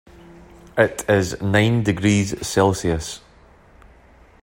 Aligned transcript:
It 0.79 1.05
is 1.07 1.39
nine 1.43 1.83
degrees 1.83 2.33
Celsius. 2.47 3.21